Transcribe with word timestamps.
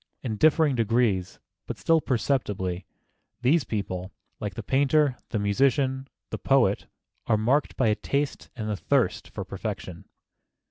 In 0.23 0.37
differing 0.37 0.73
degrees, 0.73 1.37
but 1.67 1.77
still 1.77 2.01
perceptibly, 2.01 2.87
these 3.43 3.63
people, 3.63 4.11
like 4.39 4.55
the 4.55 4.63
painter, 4.63 5.15
the 5.29 5.37
musician, 5.37 6.07
the 6.31 6.39
poet, 6.39 6.87
are 7.27 7.37
marked 7.37 7.77
by 7.77 7.89
a 7.89 7.95
taste 7.95 8.49
and 8.55 8.67
a 8.71 8.75
thirst 8.75 9.29
for 9.29 9.45
perfection. 9.45 10.05